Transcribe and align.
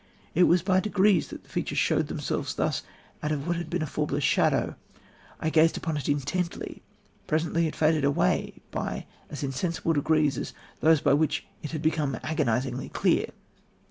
It 0.33 0.45
was 0.45 0.63
by 0.63 0.79
degrees 0.79 1.27
that 1.27 1.43
the 1.43 1.49
features 1.49 1.77
showed 1.77 2.07
themselves 2.07 2.55
thus 2.55 2.81
out 3.21 3.31
of 3.31 3.45
what 3.45 3.55
had 3.57 3.69
been 3.69 3.83
a 3.83 3.85
formless 3.85 4.23
shadow. 4.23 4.73
I 5.39 5.51
gazed 5.51 5.77
upon 5.77 5.95
it 5.95 6.09
intently. 6.09 6.81
Presently 7.27 7.67
it 7.67 7.75
faded 7.75 8.03
away 8.03 8.55
by 8.71 9.05
as 9.29 9.43
insensible 9.43 9.93
degrees 9.93 10.39
as 10.39 10.53
those 10.79 11.01
by 11.01 11.13
which 11.13 11.45
it 11.61 11.69
had 11.69 11.83
become 11.83 12.17
agonisingly 12.23 12.89
clear. 12.89 13.27